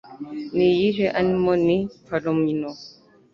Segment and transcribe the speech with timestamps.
[0.55, 2.71] Ni iyihe Animal ni Palomino